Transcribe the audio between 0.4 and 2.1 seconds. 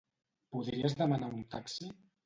Podries demanar un taxi?